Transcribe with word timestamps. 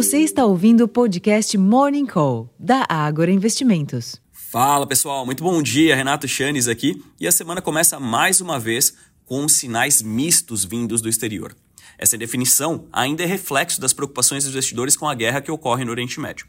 Você 0.00 0.20
está 0.20 0.46
ouvindo 0.46 0.84
o 0.84 0.88
podcast 0.88 1.58
Morning 1.58 2.06
Call, 2.06 2.48
da 2.58 2.86
Ágora 2.88 3.30
Investimentos. 3.30 4.18
Fala 4.32 4.86
pessoal, 4.86 5.26
muito 5.26 5.44
bom 5.44 5.62
dia, 5.62 5.94
Renato 5.94 6.26
Chanes 6.26 6.68
aqui. 6.68 7.04
E 7.20 7.26
a 7.26 7.30
semana 7.30 7.60
começa 7.60 8.00
mais 8.00 8.40
uma 8.40 8.58
vez 8.58 8.94
com 9.26 9.46
sinais 9.46 10.00
mistos 10.00 10.64
vindos 10.64 11.02
do 11.02 11.08
exterior. 11.10 11.54
Essa 11.98 12.16
definição 12.16 12.86
ainda 12.90 13.24
é 13.24 13.26
reflexo 13.26 13.78
das 13.78 13.92
preocupações 13.92 14.44
dos 14.44 14.54
investidores 14.54 14.96
com 14.96 15.06
a 15.06 15.14
guerra 15.14 15.42
que 15.42 15.52
ocorre 15.52 15.84
no 15.84 15.90
Oriente 15.90 16.18
Médio. 16.18 16.46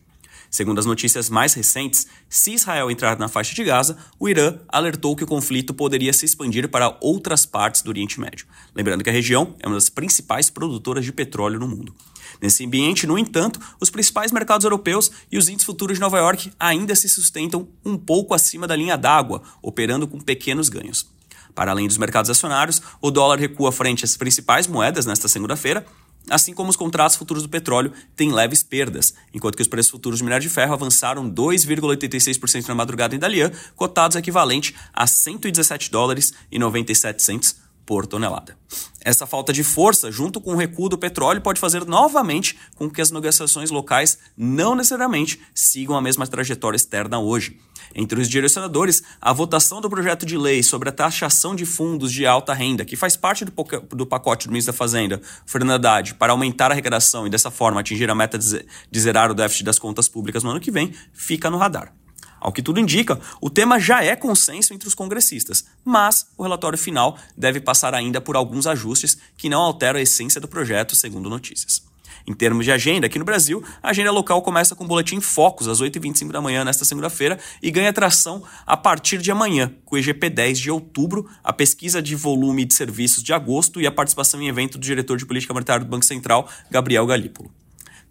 Segundo 0.52 0.80
as 0.80 0.86
notícias 0.86 1.30
mais 1.30 1.54
recentes, 1.54 2.06
se 2.28 2.52
Israel 2.52 2.92
entrar 2.92 3.18
na 3.18 3.30
faixa 3.30 3.56
de 3.56 3.64
Gaza, 3.64 3.98
o 4.20 4.28
Irã 4.28 4.60
alertou 4.68 5.16
que 5.16 5.24
o 5.24 5.28
conflito 5.28 5.74
poderia 5.74 6.12
se 6.12 6.26
expandir 6.26 6.68
para 6.68 6.98
outras 7.00 7.46
partes 7.46 7.82
do 7.82 7.88
Oriente 7.88 8.20
Médio. 8.20 8.46
Lembrando 8.76 9.02
que 9.02 9.10
a 9.10 9.14
região 9.14 9.56
é 9.62 9.68
uma 9.68 9.76
das 9.76 9.88
principais 9.88 10.50
produtoras 10.50 11.06
de 11.06 11.14
petróleo 11.14 11.58
no 11.58 11.70
mundo. 11.70 11.96
Nesse 12.42 12.66
ambiente, 12.66 13.08
no 13.08 13.18
entanto, 13.18 13.62
os 13.80 13.90
principais 13.90 14.34
mercados 14.34 14.66
europeus 14.66 15.10
e 15.32 15.38
os 15.38 15.48
índices 15.48 15.66
futuros 15.66 15.96
de 15.96 16.02
Nova 16.02 16.18
York 16.18 16.52
ainda 16.60 16.96
se 16.96 17.08
sustentam 17.08 17.70
um 17.86 17.98
pouco 17.98 18.34
acima 18.34 18.68
da 18.68 18.76
linha 18.76 18.98
d'água, 18.98 19.42
operando 19.62 20.06
com 20.06 20.20
pequenos 20.20 20.68
ganhos. 20.68 21.10
Para 21.56 21.72
além 21.72 21.88
dos 21.88 21.98
mercados 21.98 22.30
acionários, 22.30 22.82
o 23.02 23.10
dólar 23.10 23.40
recua 23.40 23.72
frente 23.72 24.04
às 24.04 24.18
principais 24.18 24.68
moedas 24.68 25.06
nesta 25.06 25.30
segunda-feira, 25.30 25.86
assim 26.30 26.54
como 26.54 26.70
os 26.70 26.76
contratos 26.76 27.16
futuros 27.16 27.44
do 27.44 27.50
petróleo 27.50 27.92
têm 28.16 28.32
leves 28.32 28.64
perdas, 28.64 29.14
enquanto 29.34 29.56
que 29.56 29.62
os 29.62 29.68
preços 29.68 29.92
futuros 29.92 30.20
do 30.20 30.26
minério 30.26 30.48
de 30.48 30.54
ferro 30.54 30.74
avançaram 30.74 31.30
2,86% 31.30 32.68
na 32.68 32.76
madrugada 32.76 33.16
em 33.16 33.20
Dalian, 33.20 33.52
cotados 33.76 34.18
equivalente 34.18 34.76
a 34.94 35.08
117 35.08 35.92
dólares 35.92 36.34
e 36.52 36.58
97 36.58 37.22
cents 37.22 37.61
por 37.92 38.08
tonelada. 38.08 38.58
Essa 39.02 39.28
falta 39.28 39.52
de 39.52 39.66
força, 39.66 40.10
junto 40.10 40.40
com 40.40 40.54
o 40.54 40.56
recuo 40.56 40.88
do 40.88 40.98
petróleo, 40.98 41.42
pode 41.42 41.60
fazer 41.60 41.86
novamente 41.86 42.58
com 42.78 42.90
que 42.90 43.02
as 43.02 43.12
negociações 43.12 43.70
locais 43.70 44.18
não 44.38 44.76
necessariamente 44.76 45.42
sigam 45.54 45.98
a 45.98 46.02
mesma 46.02 46.26
trajetória 46.26 46.78
externa 46.78 47.20
hoje. 47.20 47.60
Entre 47.94 48.22
os 48.22 48.30
direcionadores, 48.30 49.04
a 49.20 49.34
votação 49.34 49.82
do 49.82 49.90
projeto 49.90 50.26
de 50.26 50.38
lei 50.38 50.64
sobre 50.64 50.88
a 50.88 50.92
taxação 50.94 51.54
de 51.54 51.66
fundos 51.66 52.14
de 52.14 52.26
alta 52.26 52.54
renda, 52.54 52.86
que 52.86 52.96
faz 52.96 53.18
parte 53.18 53.44
do, 53.44 54.06
pacote 54.06 54.48
do 54.48 54.52
ministro 54.52 54.72
da 54.72 54.78
Fazenda, 54.78 55.22
Fernando 55.46 55.72
Haddad, 55.72 56.16
para 56.16 56.32
aumentar 56.32 56.72
a 56.72 56.74
arrecadação 56.74 57.28
e 57.28 57.30
dessa 57.30 57.52
forma 57.52 57.82
atingir 57.82 58.10
a 58.10 58.16
meta 58.16 58.40
de 58.40 59.00
zerar 59.02 59.30
o 59.30 59.34
déficit 59.34 59.66
das 59.66 59.78
contas 59.78 60.08
públicas 60.08 60.46
no 60.46 60.52
ano 60.52 60.62
que 60.62 60.72
vem, 60.72 60.94
fica 61.12 61.50
no 61.50 61.58
radar. 61.58 61.94
Ao 62.42 62.52
que 62.52 62.64
tudo 62.64 62.80
indica, 62.80 63.22
o 63.40 63.52
tema 63.52 63.80
já 63.80 64.04
é 64.04 64.16
consenso 64.16 64.74
entre 64.74 64.88
os 64.88 64.96
congressistas, 64.96 65.64
mas 65.86 66.26
o 66.36 66.42
relatório 66.42 66.78
final 66.78 67.16
deve 67.38 67.62
passar 67.62 67.94
ainda 67.94 68.20
por 68.20 68.36
alguns 68.36 68.66
ajustes 68.66 69.16
que 69.38 69.48
não 69.48 69.62
alteram 69.62 70.00
a 70.00 70.02
essência 70.02 70.42
do 70.42 70.48
projeto, 70.48 70.96
segundo 70.96 71.30
notícias. 71.30 71.84
Em 72.26 72.34
termos 72.34 72.66
de 72.66 72.72
agenda, 72.72 73.06
aqui 73.06 73.20
no 73.20 73.26
Brasil, 73.26 73.64
a 73.82 73.90
agenda 73.90 74.12
local 74.12 74.42
começa 74.42 74.76
com 74.76 74.84
o 74.84 74.88
boletim 74.88 75.20
Focus 75.22 75.68
às 75.68 75.82
8h25 75.82 76.32
da 76.32 76.42
manhã 76.42 76.64
nesta 76.64 76.84
segunda-feira 76.84 77.40
e 77.62 77.70
ganha 77.70 77.94
tração 77.94 78.44
a 78.66 78.76
partir 78.76 79.20
de 79.20 79.32
amanhã, 79.32 79.72
com 79.86 79.96
o 79.96 80.00
IGP 80.00 80.30
10 80.30 80.60
de 80.60 80.72
outubro, 80.72 81.30
a 81.44 81.54
pesquisa 81.54 82.02
de 82.02 82.16
volume 82.16 82.66
de 82.66 82.74
serviços 82.74 83.24
de 83.24 83.34
agosto 83.34 83.80
e 83.80 83.86
a 83.86 83.92
participação 83.92 84.42
em 84.42 84.48
evento 84.48 84.78
do 84.78 84.84
diretor 84.84 85.18
de 85.18 85.26
política 85.26 85.54
monetária 85.54 85.86
do 85.86 85.90
Banco 85.90 86.06
Central, 86.06 86.50
Gabriel 86.70 87.06
Galípolo. 87.06 87.52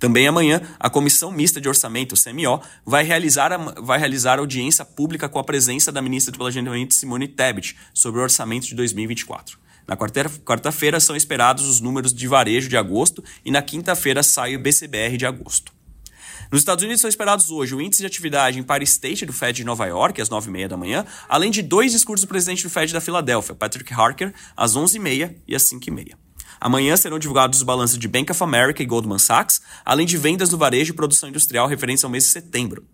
Também 0.01 0.27
amanhã, 0.27 0.63
a 0.79 0.89
Comissão 0.89 1.31
Mista 1.31 1.61
de 1.61 1.69
Orçamento, 1.69 2.15
CMO, 2.15 2.63
vai 2.87 3.05
realizar, 3.05 3.57
vai 3.83 3.99
realizar 3.99 4.39
audiência 4.39 4.83
pública 4.83 5.29
com 5.29 5.39
a 5.39 5.45
presença 5.45 5.93
da 5.93 6.01
ministra 6.01 6.33
do 6.33 6.39
Planejamento, 6.39 6.95
Simone 6.95 7.29
Tebet, 7.29 7.77
sobre 7.93 8.19
o 8.19 8.23
orçamento 8.23 8.67
de 8.67 8.75
2024. 8.75 9.59
Na 9.87 9.97
quarta-feira 9.97 10.99
são 11.01 11.15
esperados 11.15 11.69
os 11.69 11.81
números 11.81 12.15
de 12.15 12.27
varejo 12.27 12.69
de 12.69 12.79
agosto 12.79 13.23
e 13.45 13.51
na 13.51 13.61
quinta-feira 13.61 14.23
sai 14.23 14.57
o 14.57 14.59
BCBR 14.59 15.19
de 15.19 15.27
agosto. 15.27 15.71
Nos 16.51 16.63
Estados 16.63 16.83
Unidos 16.83 17.03
são 17.03 17.09
esperados 17.09 17.51
hoje 17.51 17.75
o 17.75 17.81
índice 17.81 18.01
de 18.01 18.07
atividade 18.07 18.59
em 18.59 18.63
Empire 18.63 18.85
State 18.85 19.27
do 19.27 19.33
Fed 19.35 19.55
de 19.55 19.65
Nova 19.65 19.87
York, 19.87 20.21
às 20.21 20.31
9h30 20.31 20.69
da 20.69 20.77
manhã, 20.79 21.05
além 21.29 21.51
de 21.51 21.61
dois 21.61 21.93
discursos 21.93 22.25
do 22.25 22.29
presidente 22.29 22.63
do 22.63 22.71
Fed 22.71 22.93
da 22.93 23.01
Filadélfia, 23.03 23.55
Patrick 23.55 23.93
Harker, 23.93 24.33
às 24.57 24.75
11h30 24.77 25.37
e 25.47 25.55
às 25.55 25.63
5h30. 25.65 26.15
Amanhã 26.61 26.95
serão 26.97 27.19
divulgados 27.19 27.59
os 27.59 27.63
balanços 27.63 27.99
de 27.99 28.07
Bank 28.07 28.31
of 28.31 28.43
America 28.43 28.83
e 28.83 28.87
Goldman 28.87 29.19
Sachs, 29.19 29.63
além 29.85 30.07
de 30.07 30.19
vendas 30.19 30.51
no 30.51 30.59
varejo 30.59 30.93
e 30.93 30.97
produção 30.97 31.31
industrial 31.31 31.67
referentes 31.67 32.05
ao 32.05 32.11
mês 32.11 32.25
de 32.25 32.31
setembro. 32.31 32.85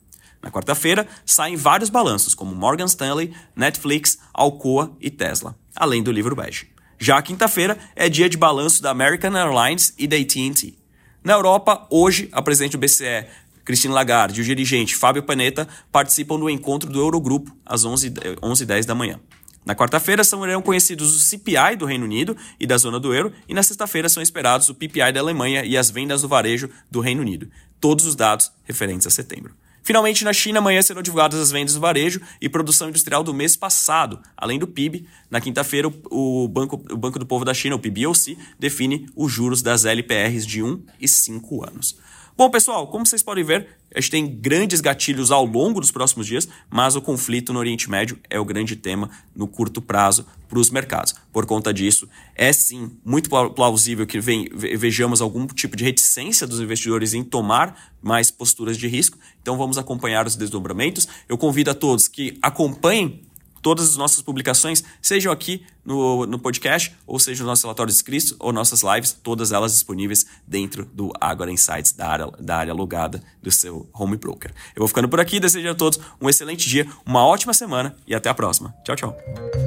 Na 0.40 0.50
quarta-feira, 0.52 1.08
saem 1.24 1.56
vários 1.56 1.90
balanços, 1.90 2.34
como 2.34 2.54
Morgan 2.54 2.84
Stanley, 2.84 3.34
Netflix, 3.56 4.18
Alcoa 4.32 4.96
e 5.00 5.10
Tesla, 5.10 5.56
além 5.74 6.02
do 6.02 6.12
livro 6.12 6.36
bege. 6.36 6.68
Já 6.98 7.20
quinta-feira 7.20 7.76
é 7.96 8.08
dia 8.08 8.28
de 8.28 8.36
balanço 8.36 8.80
da 8.80 8.90
American 8.90 9.36
Airlines 9.36 9.92
e 9.98 10.06
da 10.06 10.16
AT&T. 10.16 10.78
Na 11.24 11.32
Europa, 11.32 11.86
hoje, 11.90 12.28
a 12.30 12.40
presidente 12.40 12.72
do 12.72 12.78
BCE, 12.78 13.26
Christine 13.64 13.92
Lagarde, 13.92 14.40
e 14.40 14.42
o 14.42 14.46
dirigente 14.46 14.94
Fábio 14.94 15.24
Panetta 15.24 15.66
participam 15.90 16.38
do 16.38 16.48
encontro 16.48 16.88
do 16.88 17.00
Eurogrupo 17.00 17.50
às 17.66 17.84
11h10 17.84 18.38
11 18.40 18.64
da 18.86 18.94
manhã. 18.94 19.18
Na 19.66 19.74
quarta-feira 19.74 20.22
serão 20.22 20.62
conhecidos 20.62 21.12
o 21.16 21.18
CPI 21.18 21.74
do 21.76 21.86
Reino 21.86 22.04
Unido 22.04 22.36
e 22.58 22.68
da 22.68 22.78
zona 22.78 23.00
do 23.00 23.12
euro, 23.12 23.32
e 23.48 23.52
na 23.52 23.64
sexta-feira 23.64 24.08
são 24.08 24.22
esperados 24.22 24.68
o 24.68 24.74
PPI 24.76 25.12
da 25.12 25.18
Alemanha 25.18 25.64
e 25.64 25.76
as 25.76 25.90
vendas 25.90 26.22
do 26.22 26.28
varejo 26.28 26.70
do 26.88 27.00
Reino 27.00 27.20
Unido. 27.20 27.50
Todos 27.80 28.06
os 28.06 28.14
dados 28.14 28.52
referentes 28.62 29.08
a 29.08 29.10
setembro. 29.10 29.52
Finalmente, 29.82 30.24
na 30.24 30.32
China, 30.32 30.60
amanhã 30.60 30.80
serão 30.82 31.02
divulgadas 31.02 31.38
as 31.40 31.50
vendas 31.50 31.74
do 31.74 31.80
varejo 31.80 32.20
e 32.40 32.48
produção 32.48 32.88
industrial 32.88 33.24
do 33.24 33.34
mês 33.34 33.56
passado, 33.56 34.20
além 34.36 34.58
do 34.58 34.68
PIB. 34.68 35.06
Na 35.28 35.40
quinta-feira, 35.40 35.92
o 36.10 36.48
Banco, 36.48 36.80
o 36.90 36.96
Banco 36.96 37.18
do 37.18 37.26
Povo 37.26 37.44
da 37.44 37.54
China, 37.54 37.74
o 37.74 37.78
PBOC, 37.78 38.38
define 38.58 39.08
os 39.16 39.32
juros 39.32 39.62
das 39.62 39.84
LPRs 39.84 40.46
de 40.46 40.62
1 40.62 40.82
e 41.00 41.08
5 41.08 41.64
anos. 41.64 41.98
Bom, 42.38 42.50
pessoal, 42.50 42.86
como 42.88 43.06
vocês 43.06 43.22
podem 43.22 43.42
ver, 43.42 43.66
a 43.94 43.98
gente 43.98 44.10
tem 44.10 44.26
grandes 44.26 44.82
gatilhos 44.82 45.30
ao 45.30 45.46
longo 45.46 45.80
dos 45.80 45.90
próximos 45.90 46.26
dias, 46.26 46.46
mas 46.68 46.94
o 46.94 47.00
conflito 47.00 47.50
no 47.50 47.58
Oriente 47.58 47.90
Médio 47.90 48.18
é 48.28 48.38
o 48.38 48.44
grande 48.44 48.76
tema 48.76 49.08
no 49.34 49.48
curto 49.48 49.80
prazo 49.80 50.26
para 50.46 50.58
os 50.58 50.68
mercados. 50.68 51.14
Por 51.32 51.46
conta 51.46 51.72
disso, 51.72 52.06
é 52.34 52.52
sim 52.52 52.90
muito 53.02 53.30
plausível 53.30 54.06
que 54.06 54.20
vejamos 54.20 55.22
algum 55.22 55.46
tipo 55.46 55.78
de 55.78 55.84
reticência 55.84 56.46
dos 56.46 56.60
investidores 56.60 57.14
em 57.14 57.24
tomar 57.24 57.94
mais 58.02 58.30
posturas 58.30 58.76
de 58.76 58.86
risco. 58.86 59.16
Então 59.40 59.56
vamos 59.56 59.78
acompanhar 59.78 60.26
os 60.26 60.36
desdobramentos. 60.36 61.08
Eu 61.26 61.38
convido 61.38 61.70
a 61.70 61.74
todos 61.74 62.06
que 62.06 62.38
acompanhem 62.42 63.22
todas 63.66 63.88
as 63.88 63.96
nossas 63.96 64.22
publicações, 64.22 64.84
sejam 65.02 65.32
aqui 65.32 65.66
no, 65.84 66.24
no 66.24 66.38
podcast, 66.38 66.94
ou 67.04 67.18
seja 67.18 67.42
nos 67.42 67.48
nossos 67.48 67.64
relatórios 67.64 67.96
escritos, 67.96 68.32
ou 68.38 68.52
nossas 68.52 68.82
lives, 68.84 69.10
todas 69.10 69.50
elas 69.50 69.72
disponíveis 69.72 70.24
dentro 70.46 70.84
do 70.84 71.12
Agora 71.20 71.50
Insights, 71.50 71.90
da 71.90 72.06
área, 72.06 72.30
da 72.38 72.58
área 72.58 72.72
logada 72.72 73.20
do 73.42 73.50
seu 73.50 73.90
home 73.92 74.16
broker. 74.16 74.52
Eu 74.76 74.78
vou 74.82 74.86
ficando 74.86 75.08
por 75.08 75.18
aqui, 75.18 75.40
desejo 75.40 75.68
a 75.68 75.74
todos 75.74 75.98
um 76.20 76.28
excelente 76.28 76.68
dia, 76.68 76.86
uma 77.04 77.26
ótima 77.26 77.52
semana 77.52 77.96
e 78.06 78.14
até 78.14 78.28
a 78.28 78.34
próxima. 78.34 78.72
Tchau, 78.84 78.94
tchau. 78.94 79.65